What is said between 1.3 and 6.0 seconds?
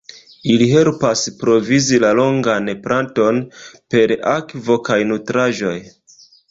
provizi la longan planton per akvo kaj nutraĵoj.